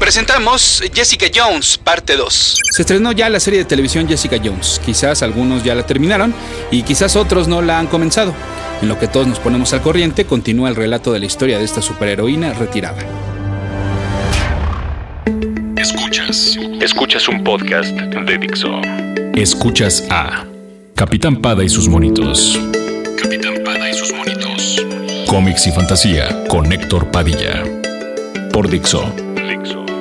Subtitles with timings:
[0.00, 2.60] presentamos Jessica Jones, parte 2.
[2.72, 4.80] Se estrenó ya la serie de televisión Jessica Jones.
[4.84, 6.34] Quizás algunos ya la terminaron
[6.70, 8.34] y quizás otros no la han comenzado.
[8.80, 11.64] En lo que todos nos ponemos al corriente, continúa el relato de la historia de
[11.64, 13.02] esta superheroína retirada.
[15.76, 16.58] Escuchas.
[16.80, 18.80] Escuchas un podcast de Dixo.
[19.34, 20.46] Escuchas a
[20.96, 22.58] Capitán Pada y sus monitos.
[23.22, 24.82] Capitán Pada y sus monitos.
[25.26, 27.62] Cómics y fantasía con Héctor Padilla.
[28.50, 29.29] Por Dixo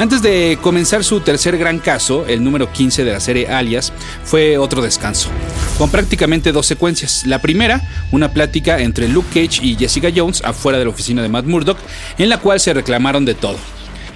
[0.00, 3.92] Antes de comenzar su tercer gran caso, el número 15 de la serie Alias,
[4.24, 5.28] fue otro descanso,
[5.76, 7.26] con prácticamente dos secuencias.
[7.26, 11.28] La primera, una plática entre Luke Cage y Jessica Jones afuera de la oficina de
[11.28, 11.76] Matt Murdock,
[12.16, 13.58] en la cual se reclamaron de todo.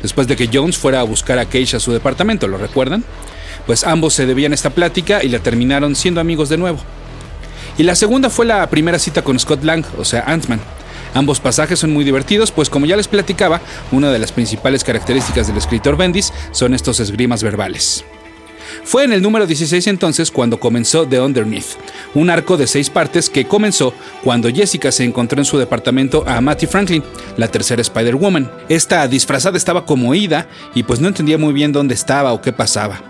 [0.01, 3.05] Después de que Jones fuera a buscar a Cage a su departamento, ¿lo recuerdan?
[3.67, 6.79] Pues ambos se debían esta plática y la terminaron siendo amigos de nuevo.
[7.77, 10.61] Y la segunda fue la primera cita con Scott Lang, o sea, Ant-Man
[11.15, 13.61] Ambos pasajes son muy divertidos, pues como ya les platicaba,
[13.93, 18.05] una de las principales características del escritor Bendis son estos esgrimas verbales.
[18.83, 21.79] Fue en el número 16 entonces cuando comenzó The Underneath,
[22.15, 26.41] un arco de seis partes que comenzó cuando Jessica se encontró en su departamento a
[26.41, 27.05] Matty Franklin,
[27.37, 28.51] la tercera Spider-Woman.
[28.69, 32.53] Esta disfrazada estaba como ida y pues no entendía muy bien dónde estaba o qué
[32.53, 33.01] pasaba.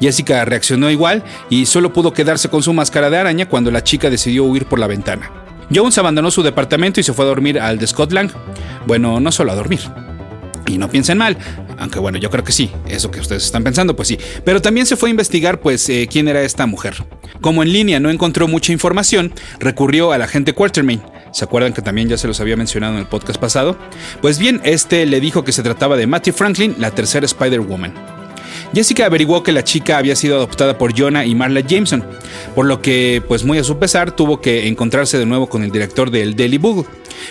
[0.00, 4.10] Jessica reaccionó igual y solo pudo quedarse con su máscara de araña cuando la chica
[4.10, 5.47] decidió huir por la ventana.
[5.74, 8.32] Jones abandonó su departamento y se fue a dormir al de Scotland.
[8.86, 9.80] Bueno, no solo a dormir.
[10.66, 11.36] Y no piensen mal,
[11.78, 14.18] aunque bueno, yo creo que sí, eso que ustedes están pensando, pues sí.
[14.44, 16.94] Pero también se fue a investigar, pues, eh, quién era esta mujer.
[17.40, 21.00] Como en línea no encontró mucha información, recurrió al agente Quartermain.
[21.32, 23.78] ¿Se acuerdan que también ya se los había mencionado en el podcast pasado?
[24.20, 28.17] Pues bien, este le dijo que se trataba de Matthew Franklin, la tercera Spider-Woman.
[28.74, 32.04] Jessica averiguó que la chica había sido adoptada por Jonah y Marla Jameson,
[32.54, 35.70] por lo que, pues muy a su pesar, tuvo que encontrarse de nuevo con el
[35.70, 36.84] director del Daily Bugle.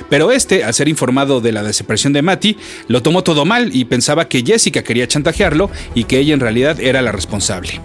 [0.09, 3.85] Pero este, al ser informado de la desaparición de Matty, lo tomó todo mal y
[3.85, 7.81] pensaba que Jessica quería chantajearlo y que ella en realidad era la responsable.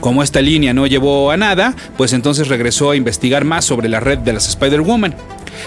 [0.00, 3.98] Como esta línea no llevó a nada, pues entonces regresó a investigar más sobre la
[3.98, 5.14] red de las Spider-Woman.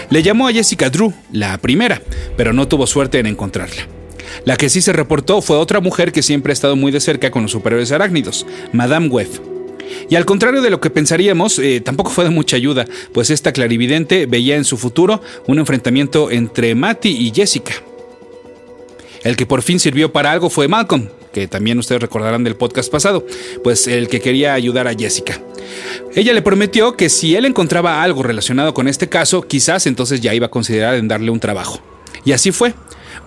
[0.08, 2.00] Le llamó a Jessica Drew, la primera,
[2.36, 4.01] pero no tuvo suerte en encontrarla.
[4.44, 7.30] La que sí se reportó fue otra mujer que siempre ha estado muy de cerca
[7.30, 9.52] con los superiores arácnidos, Madame Webb.
[10.08, 13.52] Y al contrario de lo que pensaríamos, eh, tampoco fue de mucha ayuda, pues esta
[13.52, 17.74] clarividente veía en su futuro un enfrentamiento entre Matty y Jessica.
[19.22, 22.90] El que por fin sirvió para algo fue Malcolm, que también ustedes recordarán del podcast
[22.90, 23.24] pasado,
[23.62, 25.40] pues el que quería ayudar a Jessica.
[26.14, 30.34] Ella le prometió que si él encontraba algo relacionado con este caso, quizás entonces ya
[30.34, 31.80] iba a considerar en darle un trabajo.
[32.24, 32.74] Y así fue.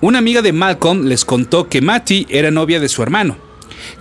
[0.01, 3.37] Una amiga de Malcolm les contó que Matty era novia de su hermano,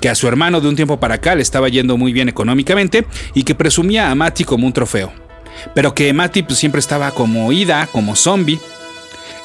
[0.00, 3.06] que a su hermano de un tiempo para acá le estaba yendo muy bien económicamente
[3.32, 5.12] y que presumía a Matty como un trofeo.
[5.74, 8.58] Pero que Matty pues, siempre estaba como ida, como zombie.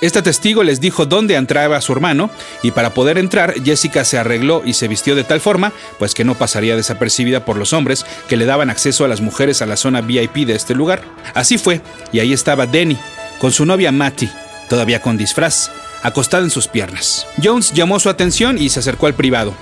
[0.01, 2.29] Esta testigo les dijo dónde entraba su hermano
[2.63, 6.23] y para poder entrar Jessica se arregló y se vistió de tal forma pues que
[6.23, 9.75] no pasaría desapercibida por los hombres que le daban acceso a las mujeres a la
[9.75, 11.03] zona VIP de este lugar.
[11.33, 11.81] Así fue,
[12.13, 12.97] y ahí estaba Denny,
[13.39, 14.29] con su novia Matty,
[14.69, 15.69] todavía con disfraz,
[16.01, 17.27] acostada en sus piernas.
[17.43, 19.53] Jones llamó su atención y se acercó al privado.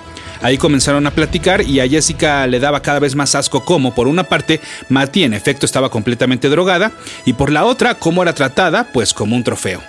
[0.41, 4.07] Ahí comenzaron a platicar y a Jessica le daba cada vez más asco cómo, por
[4.07, 6.91] una parte, Matty en efecto estaba completamente drogada
[7.25, 9.81] y por la otra, cómo era tratada, pues como un trofeo.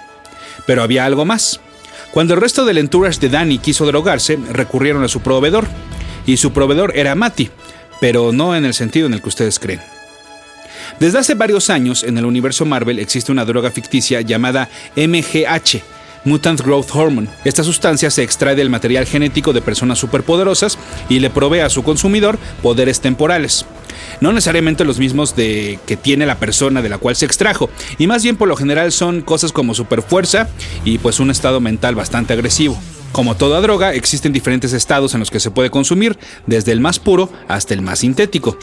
[0.67, 1.61] Pero había algo más.
[2.12, 5.67] Cuando el resto del entourage de Danny quiso drogarse, recurrieron a su proveedor.
[6.25, 7.50] Y su proveedor era Matty,
[8.00, 9.81] pero no en el sentido en el que ustedes creen.
[11.00, 15.81] Desde hace varios años, en el universo Marvel existe una droga ficticia llamada MGH,
[16.25, 17.28] Mutant Growth Hormone.
[17.44, 20.76] Esta sustancia se extrae del material genético de personas superpoderosas
[21.08, 23.64] y le provee a su consumidor poderes temporales.
[24.20, 28.08] No necesariamente los mismos de que tiene la persona de la cual se extrajo, y
[28.08, 30.49] más bien por lo general son cosas como superfuerza
[30.84, 32.76] y pues un estado mental bastante agresivo.
[33.12, 36.99] Como toda droga, existen diferentes estados en los que se puede consumir, desde el más
[36.99, 38.58] puro hasta el más sintético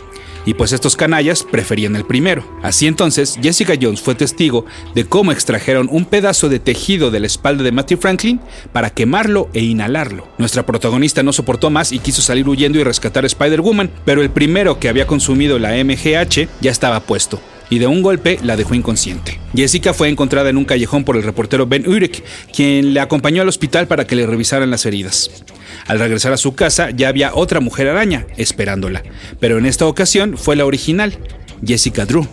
[0.46, 2.46] y pues estos canallas preferían el primero.
[2.62, 7.28] Así entonces, Jessica Jones fue testigo de cómo extrajeron un pedazo de tejido de la
[7.28, 8.40] espalda de Matthew Franklin
[8.72, 10.28] para quemarlo e inhalarlo.
[10.38, 14.30] Nuestra protagonista no soportó más y quiso salir huyendo y rescatar a Spider-Woman, pero el
[14.30, 18.76] primero que había consumido la MGH ya estaba puesto y de un golpe la dejó
[18.76, 19.40] inconsciente.
[19.56, 23.50] Jessica fue encontrada en un callejón por el reportero Ben Urich, quien le acompañó al
[23.50, 25.44] hospital para que le revisaran las heridas.
[25.88, 29.04] Al regresar a su casa ya había otra mujer araña esperándola,
[29.40, 31.18] pero en esta ocasión fue la original,
[31.66, 32.28] Jessica Drew.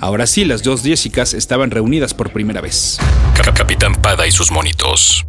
[0.00, 2.98] Ahora sí, las dos Jessicas estaban reunidas por primera vez.
[3.54, 5.26] Capitán Pada y sus monitos.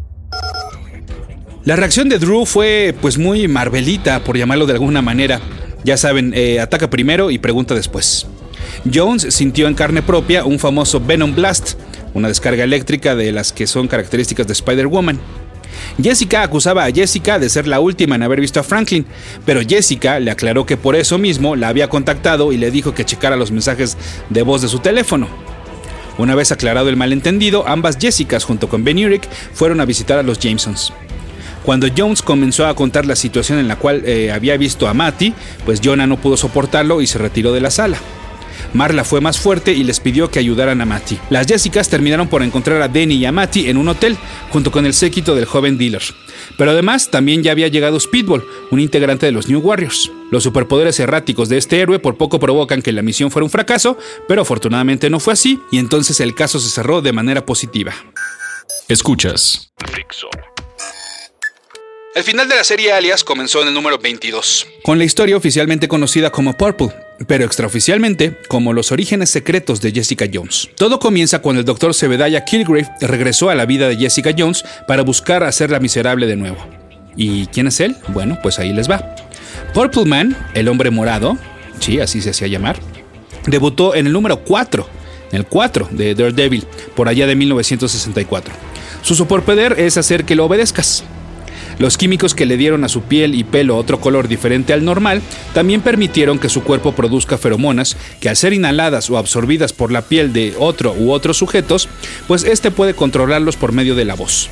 [1.63, 5.39] La reacción de Drew fue pues muy marvelita, por llamarlo de alguna manera.
[5.83, 8.27] Ya saben, eh, ataca primero y pregunta después.
[8.91, 11.73] Jones sintió en carne propia un famoso Venom Blast,
[12.13, 15.19] una descarga eléctrica de las que son características de Spider-Woman.
[16.01, 19.05] Jessica acusaba a Jessica de ser la última en haber visto a Franklin,
[19.45, 23.05] pero Jessica le aclaró que por eso mismo la había contactado y le dijo que
[23.05, 23.97] checara los mensajes
[24.29, 25.27] de voz de su teléfono.
[26.17, 30.23] Una vez aclarado el malentendido, ambas Jessicas junto con Ben Urich fueron a visitar a
[30.23, 30.91] los Jamesons.
[31.63, 35.33] Cuando Jones comenzó a contar la situación en la cual eh, había visto a Matty,
[35.65, 37.97] pues Jonah no pudo soportarlo y se retiró de la sala.
[38.73, 41.17] Marla fue más fuerte y les pidió que ayudaran a Matty.
[41.29, 44.17] Las Jessicas terminaron por encontrar a Denny y a Matty en un hotel,
[44.51, 46.03] junto con el séquito del joven dealer.
[46.57, 50.11] Pero además también ya había llegado Speedball, un integrante de los New Warriors.
[50.31, 53.97] Los superpoderes erráticos de este héroe por poco provocan que la misión fuera un fracaso,
[54.27, 57.93] pero afortunadamente no fue así, y entonces el caso se cerró de manera positiva.
[58.87, 59.71] Escuchas.
[62.15, 65.87] El final de la serie Alias comenzó en el número 22, con la historia oficialmente
[65.87, 66.93] conocida como Purple,
[67.27, 70.69] pero extraoficialmente como los orígenes secretos de Jessica Jones.
[70.75, 75.03] Todo comienza cuando el doctor Sebediah Kilgrave regresó a la vida de Jessica Jones para
[75.03, 76.57] buscar hacerla miserable de nuevo.
[77.15, 77.95] ¿Y quién es él?
[78.09, 79.15] Bueno, pues ahí les va.
[79.73, 81.37] Purple Man, el hombre morado,
[81.79, 82.79] sí, así se hacía llamar,
[83.45, 84.87] debutó en el número 4,
[85.31, 86.65] en el 4 de Daredevil,
[86.95, 88.53] por allá de 1964.
[89.01, 91.03] Su superpoder es hacer que lo obedezcas.
[91.79, 95.21] Los químicos que le dieron a su piel y pelo otro color diferente al normal
[95.53, 100.01] también permitieron que su cuerpo produzca feromonas que al ser inhaladas o absorbidas por la
[100.01, 101.87] piel de otro u otros sujetos,
[102.27, 104.49] pues este puede controlarlos por medio de la voz.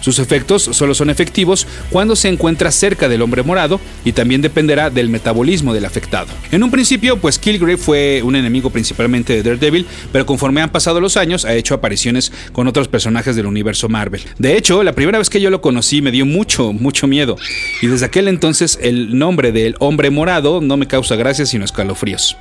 [0.00, 4.90] Sus efectos solo son efectivos cuando se encuentra cerca del hombre morado y también dependerá
[4.90, 6.28] del metabolismo del afectado.
[6.50, 11.00] En un principio, pues Kilgrave fue un enemigo principalmente de Daredevil, pero conforme han pasado
[11.00, 14.22] los años ha hecho apariciones con otros personajes del universo Marvel.
[14.38, 17.36] De hecho, la primera vez que yo lo conocí me dio mucho, mucho miedo
[17.82, 22.36] y desde aquel entonces el nombre del hombre morado no me causa gracia sino escalofríos.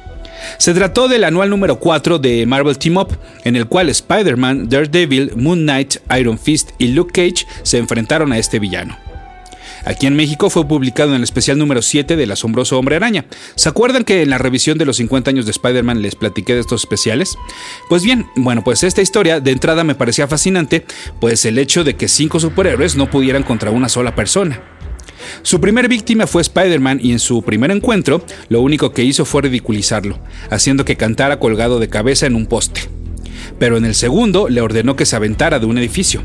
[0.57, 5.33] Se trató del anual número 4 de Marvel Team Up, en el cual Spider-Man, Daredevil,
[5.35, 8.97] Moon Knight, Iron Fist y Luke Cage se enfrentaron a este villano.
[9.87, 13.25] Aquí en México fue publicado en el especial número 7 del asombroso Hombre Araña.
[13.55, 16.59] ¿Se acuerdan que en la revisión de los 50 años de Spider-Man les platiqué de
[16.59, 17.37] estos especiales?
[17.87, 20.85] Pues bien, bueno, pues esta historia de entrada me parecía fascinante,
[21.21, 24.61] pues el hecho de que cinco superhéroes no pudieran contra una sola persona.
[25.41, 29.43] Su primer víctima fue Spider-Man y en su primer encuentro lo único que hizo fue
[29.43, 30.19] ridiculizarlo,
[30.49, 32.81] haciendo que cantara colgado de cabeza en un poste.
[33.59, 36.21] Pero en el segundo le ordenó que se aventara de un edificio.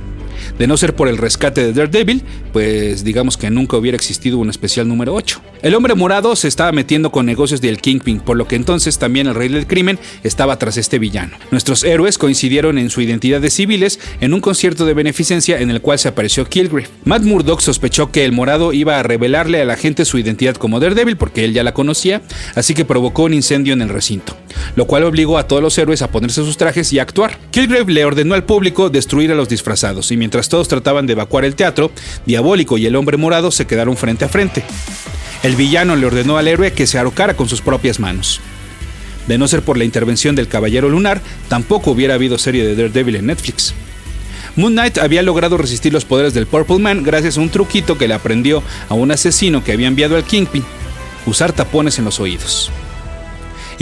[0.58, 4.50] De no ser por el rescate de Daredevil, pues digamos que nunca hubiera existido un
[4.50, 5.40] especial número 8.
[5.62, 9.26] El hombre morado se estaba metiendo con negocios del Kingpin, por lo que entonces también
[9.29, 11.37] el rey del crimen estaba tras este villano.
[11.50, 15.81] Nuestros héroes coincidieron en su identidad de civiles en un concierto de beneficencia en el
[15.81, 16.88] cual se apareció Kilgrave.
[17.05, 20.81] Matt Murdock sospechó que el morado iba a revelarle a la gente su identidad como
[20.81, 22.23] Daredevil porque él ya la conocía,
[22.55, 24.37] así que provocó un incendio en el recinto,
[24.76, 27.38] lo cual obligó a todos los héroes a ponerse sus trajes y a actuar.
[27.50, 31.56] Kilgrave le ordenó al público destruir a los disfrazados mientras todos trataban de evacuar el
[31.56, 31.90] teatro,
[32.26, 34.62] Diabólico y el hombre morado se quedaron frente a frente.
[35.42, 38.41] El villano le ordenó al héroe que se arrocara con sus propias manos.
[39.26, 43.17] De no ser por la intervención del Caballero Lunar, tampoco hubiera habido serie de Daredevil
[43.17, 43.74] en Netflix.
[44.55, 48.06] Moon Knight había logrado resistir los poderes del Purple Man gracias a un truquito que
[48.06, 50.62] le aprendió a un asesino que había enviado al Kingpin,
[51.26, 52.70] usar tapones en los oídos.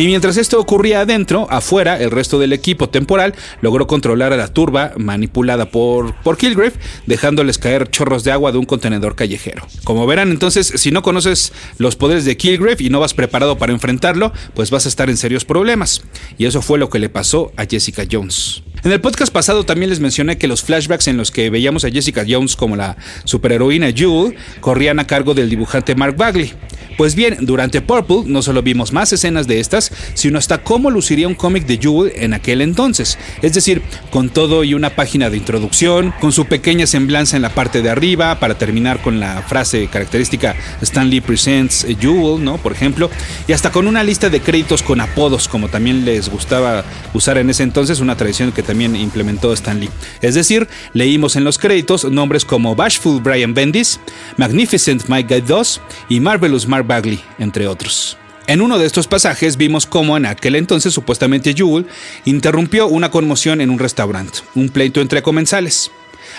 [0.01, 4.49] Y mientras esto ocurría adentro, afuera, el resto del equipo temporal logró controlar a la
[4.49, 6.73] turba manipulada por, por Kilgrave,
[7.05, 9.67] dejándoles caer chorros de agua de un contenedor callejero.
[9.85, 13.75] Como verán, entonces, si no conoces los poderes de Kilgrave y no vas preparado para
[13.75, 16.01] enfrentarlo, pues vas a estar en serios problemas.
[16.39, 18.63] Y eso fue lo que le pasó a Jessica Jones.
[18.83, 21.91] En el podcast pasado también les mencioné que los flashbacks en los que veíamos a
[21.91, 26.55] Jessica Jones como la superheroína Jewel corrían a cargo del dibujante Mark Bagley.
[27.01, 31.29] Pues bien, durante Purple no solo vimos más escenas de estas, sino hasta cómo luciría
[31.29, 33.17] un cómic de Jewel en aquel entonces.
[33.41, 33.81] Es decir,
[34.11, 37.89] con todo y una página de introducción, con su pequeña semblanza en la parte de
[37.89, 42.59] arriba, para terminar con la frase característica Stanley Presents Jewel, ¿no?
[42.59, 43.09] Por ejemplo,
[43.49, 47.49] y hasta con una lista de créditos con apodos, como también les gustaba usar en
[47.49, 49.89] ese entonces, una tradición que también implementó Stanley.
[50.21, 54.01] Es decir, leímos en los créditos nombres como Bashful Brian Bendis,
[54.37, 55.81] Magnificent Mike Guy 2
[56.11, 58.17] y Marvelous Mark Bagley, entre otros.
[58.49, 61.87] En uno de estos pasajes vimos cómo en aquel entonces supuestamente Jewel
[62.25, 65.93] interrumpió una conmoción en un restaurante, un pleito entre comensales.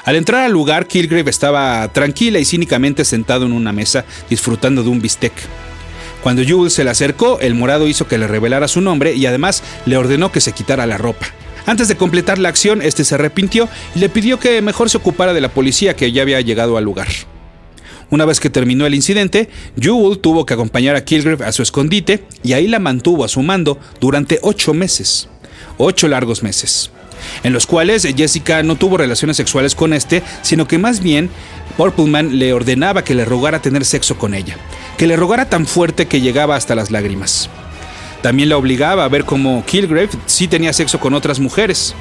[0.04, 4.90] Al entrar al lugar, Kilgrave estaba tranquila y cínicamente sentado en una mesa disfrutando de
[4.90, 5.32] un bistec.
[6.22, 9.64] Cuando Jewel se le acercó, el morado hizo que le revelara su nombre y además
[9.86, 11.28] le ordenó que se quitara la ropa.
[11.66, 15.34] Antes de completar la acción, este se arrepintió y le pidió que mejor se ocupara
[15.34, 17.08] de la policía que ya había llegado al lugar.
[18.12, 19.50] Una vez que terminó el incidente,
[19.80, 23.42] Jewel tuvo que acompañar a Kilgrave a su escondite y ahí la mantuvo a su
[23.42, 25.30] mando durante ocho meses.
[25.78, 26.92] Ocho largos meses.
[27.44, 31.30] En los cuales Jessica no tuvo relaciones sexuales con este, sino que más bien
[31.78, 34.58] Purple Man le ordenaba que le rogara tener sexo con ella,
[34.98, 37.50] que le rogara tan fuerte que llegaba hasta las lágrimas.
[38.22, 41.96] También la obligaba a ver cómo Kilgrave sí tenía sexo con otras mujeres.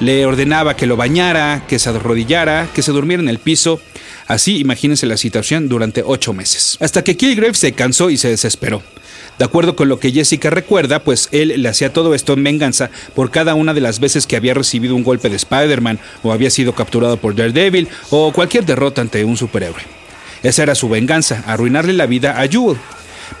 [0.00, 3.80] Le ordenaba que lo bañara, que se arrodillara, que se durmiera en el piso.
[4.26, 6.76] Así imagínense la situación durante ocho meses.
[6.80, 8.82] Hasta que Kilgrave se cansó y se desesperó.
[9.38, 12.90] De acuerdo con lo que Jessica recuerda, pues él le hacía todo esto en venganza
[13.14, 16.50] por cada una de las veces que había recibido un golpe de Spider-Man o había
[16.50, 19.82] sido capturado por Daredevil o cualquier derrota ante un superhéroe.
[20.42, 22.78] Esa era su venganza, arruinarle la vida a Jewel.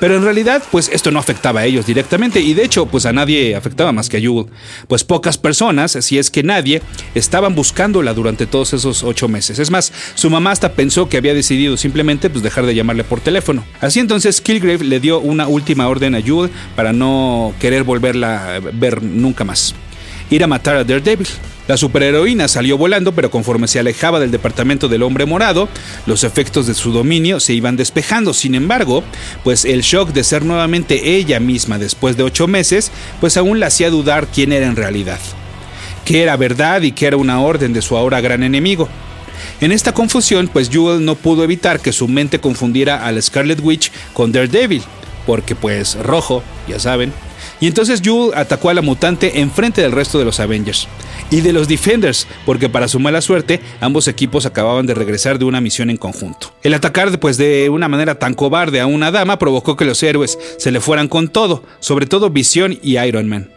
[0.00, 3.12] Pero en realidad, pues esto no afectaba a ellos directamente y de hecho, pues a
[3.12, 4.46] nadie afectaba más que a Jewel.
[4.86, 6.82] Pues pocas personas, si es que nadie,
[7.14, 9.58] estaban buscándola durante todos esos ocho meses.
[9.58, 13.20] Es más, su mamá hasta pensó que había decidido simplemente pues dejar de llamarle por
[13.20, 13.64] teléfono.
[13.80, 18.60] Así entonces, Kilgrave le dio una última orden a Jewel para no querer volverla a
[18.60, 19.74] ver nunca más.
[20.30, 21.28] Ir a matar a Daredevil.
[21.68, 25.68] La superheroína salió volando, pero conforme se alejaba del departamento del hombre morado,
[26.06, 28.32] los efectos de su dominio se iban despejando.
[28.32, 29.04] Sin embargo,
[29.44, 33.66] pues el shock de ser nuevamente ella misma después de ocho meses, pues aún la
[33.66, 35.20] hacía dudar quién era en realidad.
[36.06, 38.88] Qué era verdad y qué era una orden de su ahora gran enemigo.
[39.60, 43.92] En esta confusión, pues Jewel no pudo evitar que su mente confundiera al Scarlet Witch
[44.14, 44.82] con Daredevil,
[45.26, 47.12] porque pues rojo, ya saben,
[47.60, 50.88] y entonces Jewel atacó a la mutante enfrente del resto de los Avengers
[51.30, 55.44] y de los Defenders, porque para su mala suerte, ambos equipos acababan de regresar de
[55.44, 56.52] una misión en conjunto.
[56.62, 60.38] El atacar pues, de una manera tan cobarde a una dama provocó que los héroes
[60.58, 63.50] se le fueran con todo, sobre todo Vision y Iron Man.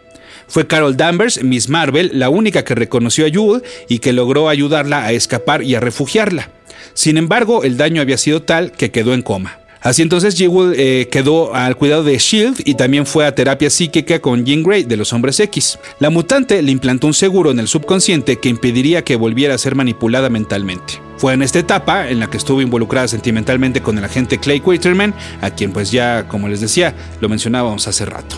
[0.48, 5.04] Fue Carol Danvers, Miss Marvel, la única que reconoció a Jewel y que logró ayudarla
[5.04, 6.50] a escapar y a refugiarla.
[6.94, 9.61] Sin embargo, el daño había sido tal que quedó en coma.
[9.82, 14.20] Así entonces Jewel eh, quedó al cuidado de Shield y también fue a terapia psíquica
[14.20, 15.78] con Jean Grey de los Hombres X.
[15.98, 19.74] La mutante le implantó un seguro en el subconsciente que impediría que volviera a ser
[19.74, 21.00] manipulada mentalmente.
[21.16, 25.14] Fue en esta etapa en la que estuvo involucrada sentimentalmente con el agente Clay Quaterman,
[25.40, 28.36] a quien pues ya, como les decía, lo mencionábamos hace rato.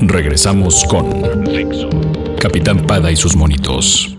[0.00, 1.22] Regresamos con
[2.38, 4.17] Capitán Pada y sus monitos.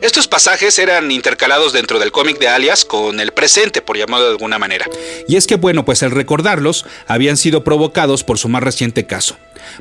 [0.00, 4.32] Estos pasajes eran intercalados dentro del cómic de Alias con el presente, por llamarlo de
[4.32, 4.86] alguna manera.
[5.26, 9.36] Y es que, bueno, pues al recordarlos, habían sido provocados por su más reciente caso.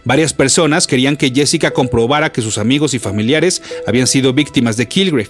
[0.06, 4.88] Varias personas querían que Jessica comprobara que sus amigos y familiares habían sido víctimas de
[4.88, 5.30] Kilgrave.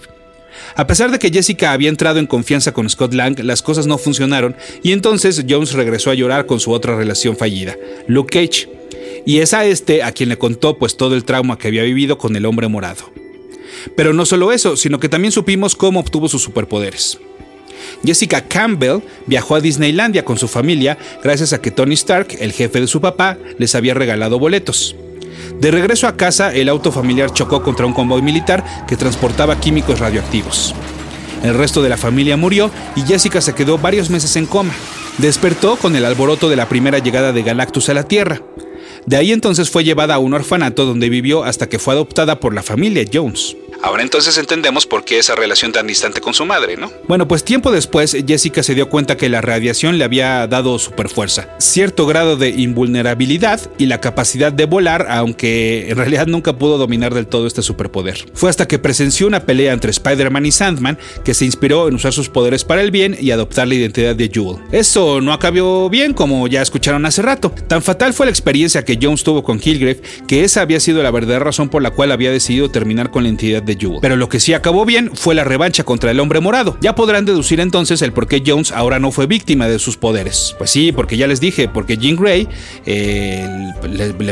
[0.76, 3.98] A pesar de que Jessica había entrado en confianza con Scott Lang, las cosas no
[3.98, 7.76] funcionaron y entonces Jones regresó a llorar con su otra relación fallida,
[8.08, 8.70] Luke Cage.
[9.26, 12.18] Y es a este a quien le contó pues todo el trauma que había vivido
[12.18, 13.12] con el hombre morado.
[13.96, 17.20] Pero no solo eso, sino que también supimos cómo obtuvo sus superpoderes.
[18.04, 22.82] Jessica Campbell viajó a Disneylandia con su familia gracias a que Tony Stark, el jefe
[22.82, 24.96] de su papá, les había regalado boletos.
[25.60, 30.00] De regreso a casa, el auto familiar chocó contra un convoy militar que transportaba químicos
[30.00, 30.76] radioactivos.
[31.44, 34.74] El resto de la familia murió y Jessica se quedó varios meses en coma.
[35.18, 38.42] Despertó con el alboroto de la primera llegada de Galactus a la Tierra.
[39.06, 42.54] De ahí entonces fue llevada a un orfanato donde vivió hasta que fue adoptada por
[42.54, 43.56] la familia Jones.
[43.82, 46.92] Ahora entonces entendemos por qué esa relación tan distante con su madre, ¿no?
[47.08, 51.50] Bueno, pues tiempo después Jessica se dio cuenta que la radiación le había dado superfuerza,
[51.60, 57.14] cierto grado de invulnerabilidad y la capacidad de volar, aunque en realidad nunca pudo dominar
[57.14, 58.26] del todo este superpoder.
[58.34, 62.14] Fue hasta que presenció una pelea entre Spider-Man y Sandman que se inspiró en usar
[62.14, 64.58] sus poderes para el bien y adoptar la identidad de Jewel.
[64.72, 67.54] Eso no acabó bien, como ya escucharon hace rato.
[67.68, 71.12] Tan fatal fue la experiencia que Jones tuvo con Kilgrave que esa había sido la
[71.12, 73.78] verdadera razón por la cual había decidido terminar con la identidad de.
[74.02, 76.78] Pero lo que sí acabó bien fue la revancha contra el hombre morado.
[76.82, 80.56] Ya podrán deducir entonces el por qué Jones ahora no fue víctima de sus poderes.
[80.58, 82.48] Pues sí, porque ya les dije, porque Jean Grey
[82.86, 83.48] eh,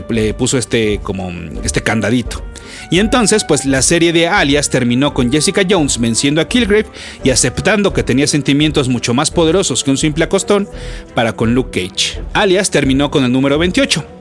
[0.10, 1.32] le, puso este como
[1.64, 2.44] este candadito.
[2.92, 6.88] Y entonces, pues la serie de Alias terminó con Jessica Jones venciendo a Kilgrave
[7.24, 10.68] y aceptando que tenía sentimientos mucho más poderosos que un simple acostón
[11.14, 12.22] para con Luke Cage.
[12.34, 14.15] Alias terminó con el número 28.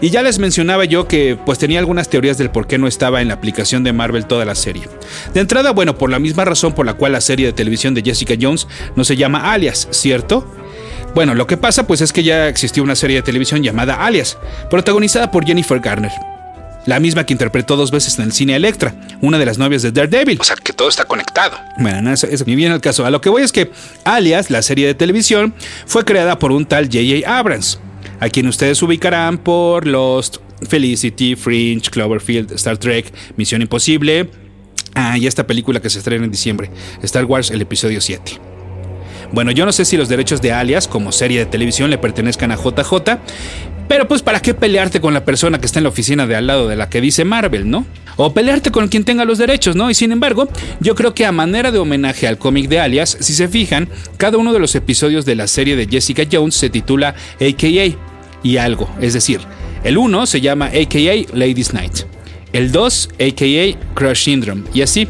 [0.00, 3.20] Y ya les mencionaba yo que pues tenía algunas teorías del por qué no estaba
[3.20, 4.88] en la aplicación de Marvel toda la serie.
[5.34, 8.02] De entrada, bueno, por la misma razón por la cual la serie de televisión de
[8.02, 10.46] Jessica Jones no se llama Alias, ¿cierto?
[11.14, 14.38] Bueno, lo que pasa pues es que ya existió una serie de televisión llamada Alias,
[14.70, 16.12] protagonizada por Jennifer Garner.
[16.86, 19.92] La misma que interpretó dos veces en el cine Electra, una de las novias de
[19.92, 20.38] Daredevil.
[20.40, 21.58] O sea que todo está conectado.
[21.78, 23.04] Bueno, eso, eso ni bien el caso.
[23.04, 23.70] A lo que voy es que
[24.04, 25.54] Alias, la serie de televisión,
[25.86, 27.38] fue creada por un tal J.J.
[27.38, 27.80] Abrams,
[28.20, 30.36] a quien ustedes ubicarán por Lost,
[30.68, 34.28] Felicity, Fringe, Cloverfield, Star Trek, Misión Imposible.
[34.94, 36.70] Ah, y esta película que se estrena en diciembre,
[37.02, 38.32] Star Wars, el episodio 7.
[39.32, 42.50] Bueno, yo no sé si los derechos de Alias como serie de televisión le pertenezcan
[42.50, 43.18] a JJ,
[43.86, 46.48] pero pues para qué pelearte con la persona que está en la oficina de al
[46.48, 47.86] lado de la que dice Marvel, ¿no?
[48.16, 49.88] O pelearte con quien tenga los derechos, ¿no?
[49.88, 50.48] Y sin embargo,
[50.80, 54.36] yo creo que a manera de homenaje al cómic de Alias, si se fijan, cada
[54.36, 58.09] uno de los episodios de la serie de Jessica Jones se titula AKA
[58.42, 59.40] y algo, es decir,
[59.84, 62.00] el 1 se llama AKA Ladies Night,
[62.52, 65.08] el 2 AKA Crush Syndrome y así.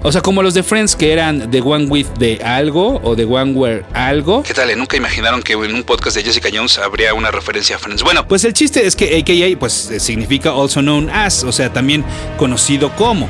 [0.00, 3.24] O sea, como los de Friends que eran The One With de algo o The
[3.24, 4.44] One Where algo.
[4.44, 4.76] ¿Qué tal?
[4.78, 8.04] Nunca imaginaron que en un podcast de Jessica Jones habría una referencia a Friends.
[8.04, 12.04] Bueno, pues el chiste es que AKA pues significa also known as, o sea, también
[12.36, 13.28] conocido como.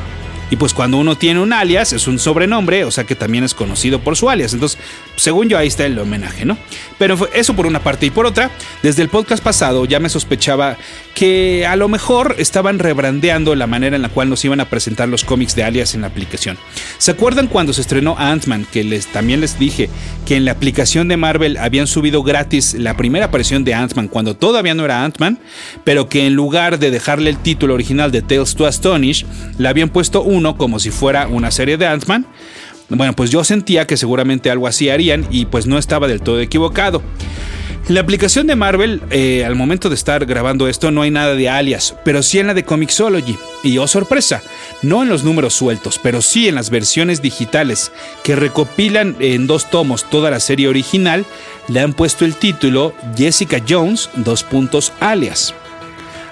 [0.50, 3.54] Y pues cuando uno tiene un alias es un sobrenombre, o sea que también es
[3.54, 4.54] conocido por su alias.
[4.54, 4.78] Entonces,
[5.16, 6.56] según yo ahí está el homenaje, ¿no?
[6.98, 8.50] Pero eso por una parte y por otra,
[8.82, 10.76] desde el podcast pasado ya me sospechaba
[11.14, 15.08] que a lo mejor estaban rebrandeando la manera en la cual nos iban a presentar
[15.08, 16.56] los cómics de alias en la aplicación.
[16.98, 19.90] ¿Se acuerdan cuando se estrenó Ant-Man que les también les dije
[20.26, 24.36] que en la aplicación de Marvel habían subido gratis la primera aparición de Ant-Man cuando
[24.36, 25.40] todavía no era Ant-Man,
[25.84, 29.26] pero que en lugar de dejarle el título original de Tales to Astonish,
[29.58, 32.26] le habían puesto un como si fuera una serie de Ant-Man.
[32.88, 36.40] Bueno, pues yo sentía que seguramente algo así harían y pues no estaba del todo
[36.40, 37.02] equivocado.
[37.88, 41.48] La aplicación de Marvel, eh, al momento de estar grabando esto, no hay nada de
[41.48, 43.38] alias, pero sí en la de Comixology.
[43.62, 44.42] Y oh sorpresa,
[44.82, 47.90] no en los números sueltos, pero sí en las versiones digitales
[48.24, 51.24] que recopilan en dos tomos toda la serie original,
[51.68, 55.54] le han puesto el título Jessica Jones, dos puntos alias.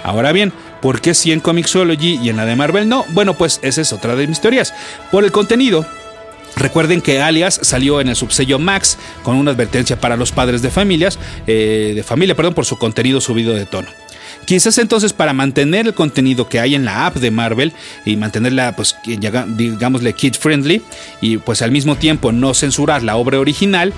[0.05, 0.53] Ahora bien,
[0.87, 3.05] ¿Por qué sí en Comixology y en la de Marvel no?
[3.09, 4.73] Bueno, pues esa es otra de mis teorías.
[5.11, 5.85] Por el contenido,
[6.55, 10.71] Recuerden que Alias salió en el subsello Max con una advertencia para los padres de
[10.71, 13.89] familias, eh, de familia, perdón, por su contenido subido de tono.
[14.47, 17.73] Quizás entonces para mantener el contenido que hay en la app de Marvel
[18.05, 20.83] y mantenerla, pues, digámosle kid friendly
[21.21, 23.93] y pues al mismo tiempo no censurar la obra original,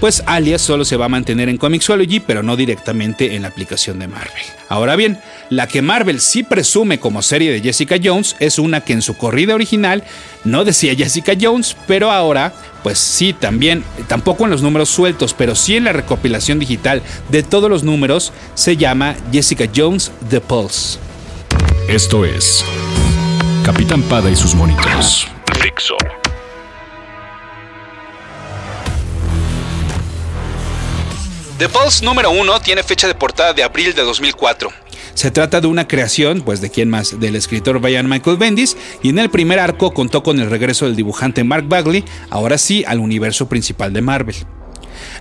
[0.00, 3.98] pues Alias solo se va a mantener en Comixology, pero no directamente en la aplicación
[3.98, 4.42] de Marvel.
[4.68, 5.18] Ahora bien,
[5.50, 9.16] la que Marvel sí presume como serie de Jessica Jones es una que en su
[9.16, 10.04] corrida original
[10.44, 15.54] no decía Jessica Jones, pero ahora, pues sí, también, tampoco en los números sueltos, pero
[15.54, 20.98] sí en la recopilación digital de todos los números, se llama Jessica Jones The Pulse.
[21.88, 22.64] Esto es
[23.64, 25.26] Capitán Pada y sus monitos.
[25.60, 25.96] Fixo.
[31.58, 34.70] The Pulse número 1 tiene fecha de portada de abril de 2004.
[35.14, 39.08] Se trata de una creación, pues de quién más, del escritor Brian Michael Bendis, y
[39.08, 43.00] en el primer arco contó con el regreso del dibujante Mark Bagley, ahora sí al
[43.00, 44.36] universo principal de Marvel.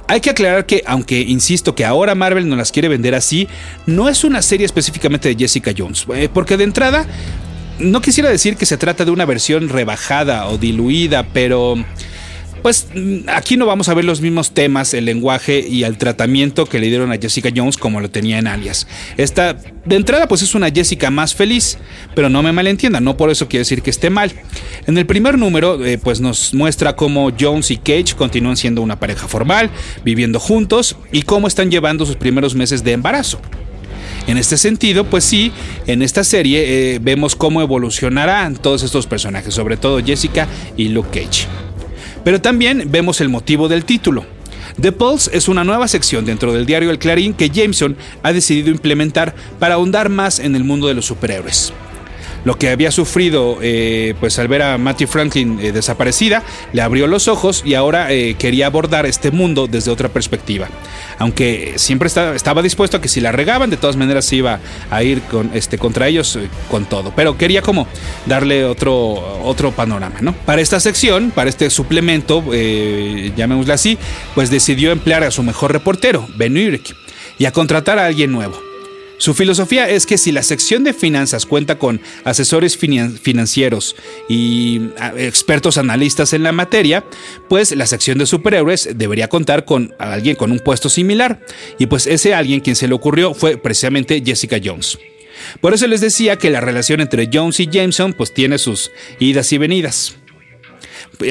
[0.08, 3.48] Hay que aclarar que, aunque insisto que ahora Marvel no las quiere vender así,
[3.88, 7.08] no es una serie específicamente de Jessica Jones, eh, porque de entrada
[7.80, 11.84] no quisiera decir que se trata de una versión rebajada o diluida, pero
[12.68, 12.86] pues
[13.28, 16.88] aquí no vamos a ver los mismos temas, el lenguaje y el tratamiento que le
[16.88, 18.88] dieron a Jessica Jones como lo tenía en Alias.
[19.16, 19.54] Esta,
[19.86, 21.78] de entrada, pues es una Jessica más feliz,
[22.14, 24.34] pero no me malentiendan, no por eso quiere decir que esté mal.
[24.86, 29.00] En el primer número, eh, pues nos muestra cómo Jones y Cage continúan siendo una
[29.00, 29.70] pareja formal,
[30.04, 33.40] viviendo juntos y cómo están llevando sus primeros meses de embarazo.
[34.28, 35.54] En este sentido, pues sí,
[35.86, 41.22] en esta serie eh, vemos cómo evolucionarán todos estos personajes, sobre todo Jessica y Luke
[41.22, 41.67] Cage.
[42.28, 44.26] Pero también vemos el motivo del título.
[44.82, 48.70] The Pulse es una nueva sección dentro del diario El Clarín que Jameson ha decidido
[48.70, 51.72] implementar para ahondar más en el mundo de los superhéroes
[52.48, 57.06] lo que había sufrido eh, pues al ver a Matthew Franklin eh, desaparecida, le abrió
[57.06, 60.70] los ojos y ahora eh, quería abordar este mundo desde otra perspectiva.
[61.20, 65.04] Aunque siempre estaba dispuesto a que si la regaban, de todas maneras se iba a
[65.04, 66.40] ir con, este, contra ellos
[66.72, 67.12] con todo.
[67.14, 67.86] Pero quería como
[68.26, 68.94] darle otro,
[69.44, 70.32] otro panorama, ¿no?
[70.32, 72.42] Para esta sección, para este suplemento,
[73.36, 73.98] llamémosle así,
[74.36, 76.96] pues decidió emplear a su mejor reportero, Ben Urich,
[77.38, 78.67] y a contratar a alguien nuevo.
[79.20, 83.96] Su filosofía es que si la sección de finanzas cuenta con asesores financieros
[84.30, 87.04] y expertos analistas en la materia,
[87.50, 91.42] pues la sección de superhéroes debería contar con alguien con un puesto similar.
[91.80, 95.00] Y pues ese alguien quien se le ocurrió fue precisamente Jessica Jones.
[95.62, 99.52] Por eso les decía que la relación entre Jones y Jameson pues tiene sus idas
[99.52, 100.16] y venidas.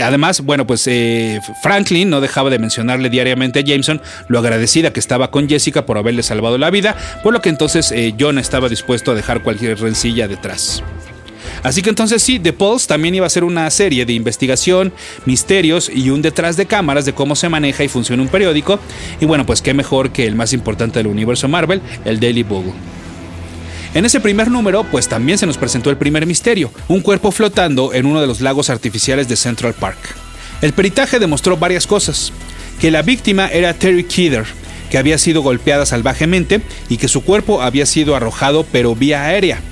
[0.03, 5.01] Además, bueno, pues eh, Franklin no dejaba de mencionarle diariamente a Jameson lo agradecida que
[5.01, 8.69] estaba con Jessica por haberle salvado la vida, por lo que entonces eh, John estaba
[8.69, 10.83] dispuesto a dejar cualquier rencilla detrás.
[11.63, 14.93] Así que entonces sí, The Pulse también iba a ser una serie de investigación,
[15.25, 18.79] misterios y un detrás de cámaras de cómo se maneja y funciona un periódico.
[19.21, 22.73] Y bueno, pues qué mejor que el más importante del universo Marvel, el Daily Bugle.
[23.97, 27.95] En ese primer número, pues también se nos presentó el primer misterio, un cuerpo flotando
[27.95, 29.97] en uno de los lagos artificiales de Central Park.
[30.61, 32.31] El peritaje demostró varias cosas,
[32.79, 34.45] que la víctima era Terry Kidder,
[34.91, 39.63] que había sido golpeada salvajemente y que su cuerpo había sido arrojado pero vía aérea.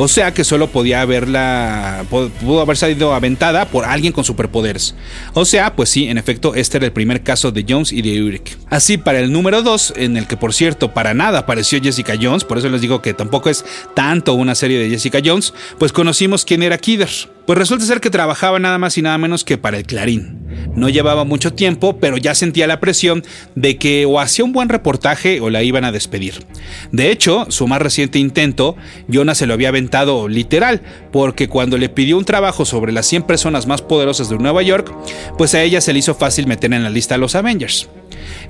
[0.00, 2.04] O sea que solo podía haberla.
[2.08, 4.94] pudo haber salido aventada por alguien con superpoderes.
[5.34, 8.22] O sea, pues sí, en efecto, este era el primer caso de Jones y de
[8.22, 8.56] Urich.
[8.70, 12.44] Así, para el número 2, en el que por cierto, para nada apareció Jessica Jones,
[12.44, 16.44] por eso les digo que tampoco es tanto una serie de Jessica Jones, pues conocimos
[16.44, 17.10] quién era Kidder.
[17.44, 20.38] Pues resulta ser que trabajaba nada más y nada menos que para el Clarín.
[20.76, 24.68] No llevaba mucho tiempo, pero ya sentía la presión de que o hacía un buen
[24.68, 26.44] reportaje o la iban a despedir.
[26.92, 28.76] De hecho, su más reciente intento,
[29.08, 29.87] Jonas se lo había aventado
[30.28, 30.80] literal,
[31.12, 34.94] porque cuando le pidió un trabajo sobre las 100 personas más poderosas de Nueva York,
[35.36, 37.88] pues a ella se le hizo fácil meter en la lista a los Avengers.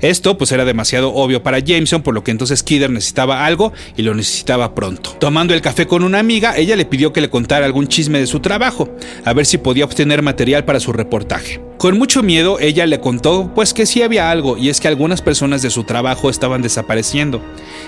[0.01, 4.03] Esto pues era demasiado obvio para Jameson, por lo que entonces Kidder necesitaba algo y
[4.03, 5.11] lo necesitaba pronto.
[5.19, 8.27] Tomando el café con una amiga, ella le pidió que le contara algún chisme de
[8.27, 8.89] su trabajo,
[9.25, 11.61] a ver si podía obtener material para su reportaje.
[11.79, 15.23] Con mucho miedo, ella le contó pues que sí había algo, y es que algunas
[15.23, 17.41] personas de su trabajo estaban desapareciendo,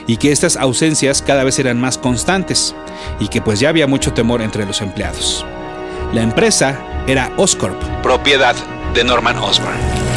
[0.07, 2.75] y que estas ausencias cada vez eran más constantes,
[3.19, 5.45] y que pues ya había mucho temor entre los empleados.
[6.12, 8.55] La empresa era Oscorp, propiedad
[8.95, 10.10] de Norman Osborn.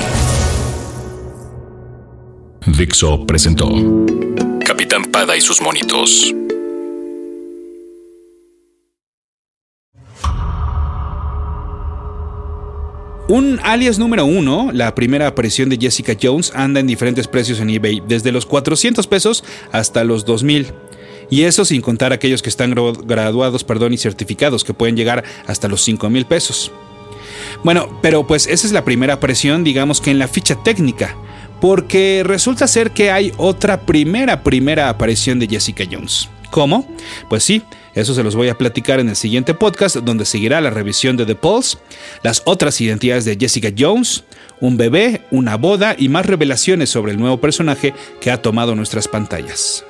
[2.65, 3.69] Dixo presentó
[4.65, 6.33] Capitán Pada y sus monitos.
[13.27, 17.69] Un alias número uno, la primera aparición de Jessica Jones, anda en diferentes precios en
[17.69, 20.67] eBay, desde los 400 pesos hasta los 2000.
[21.29, 22.73] Y eso sin contar aquellos que están
[23.05, 26.71] graduados perdón, y certificados, que pueden llegar hasta los 5 mil pesos.
[27.63, 31.17] Bueno, pero pues esa es la primera aparición, digamos que en la ficha técnica
[31.63, 36.27] porque resulta ser que hay otra primera, primera aparición de Jessica Jones.
[36.51, 36.85] ¿Cómo?
[37.29, 37.61] Pues sí,
[37.95, 41.25] eso se los voy a platicar en el siguiente podcast donde seguirá la revisión de
[41.25, 41.77] The Pulse,
[42.21, 44.25] las otras identidades de Jessica Jones,
[44.59, 49.07] un bebé, una boda y más revelaciones sobre el nuevo personaje que ha tomado nuestras
[49.07, 49.85] pantallas.